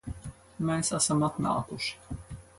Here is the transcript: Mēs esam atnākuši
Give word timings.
Mēs 0.69 0.89
esam 1.01 1.23
atnākuši 1.31 2.21